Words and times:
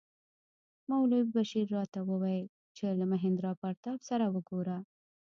مولوي 0.89 1.23
بشیر 1.35 1.67
راته 1.77 1.99
وویل 2.09 2.45
چې 2.75 2.85
له 2.99 3.05
مهیندراپراتاپ 3.11 3.99
سره 4.09 4.25
وګوره. 4.33 4.77